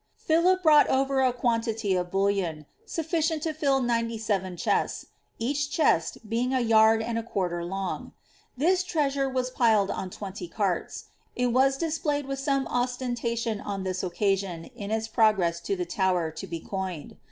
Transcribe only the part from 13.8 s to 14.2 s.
this